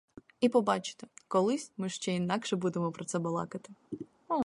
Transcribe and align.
І 0.39 0.49
побачите, 0.49 1.07
колись 1.27 1.71
ми 1.77 1.89
ще 1.89 2.15
інакше 2.15 2.55
будемо 2.55 2.91
про 2.91 3.05
це 3.05 3.19
балакати. 3.19 3.73